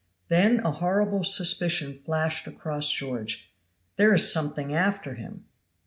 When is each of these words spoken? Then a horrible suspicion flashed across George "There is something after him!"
Then 0.29 0.61
a 0.61 0.71
horrible 0.71 1.23
suspicion 1.23 2.01
flashed 2.03 2.47
across 2.47 2.91
George 2.91 3.53
"There 3.97 4.11
is 4.15 4.33
something 4.33 4.73
after 4.73 5.13
him!" 5.13 5.45